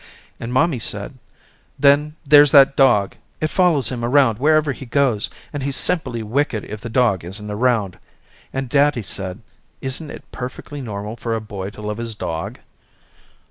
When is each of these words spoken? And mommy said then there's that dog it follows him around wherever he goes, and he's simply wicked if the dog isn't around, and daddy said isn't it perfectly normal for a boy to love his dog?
And 0.39 0.51
mommy 0.51 0.79
said 0.79 1.19
then 1.77 2.15
there's 2.25 2.51
that 2.53 2.75
dog 2.75 3.17
it 3.39 3.51
follows 3.51 3.89
him 3.89 4.03
around 4.03 4.39
wherever 4.39 4.71
he 4.71 4.87
goes, 4.87 5.29
and 5.53 5.61
he's 5.61 5.75
simply 5.75 6.23
wicked 6.23 6.63
if 6.63 6.81
the 6.81 6.89
dog 6.89 7.23
isn't 7.23 7.51
around, 7.51 7.99
and 8.51 8.67
daddy 8.67 9.03
said 9.03 9.43
isn't 9.79 10.09
it 10.09 10.23
perfectly 10.31 10.81
normal 10.81 11.17
for 11.17 11.35
a 11.35 11.39
boy 11.39 11.69
to 11.69 11.83
love 11.83 11.97
his 11.97 12.15
dog? 12.15 12.57